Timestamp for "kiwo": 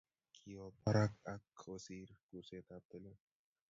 0.35-0.65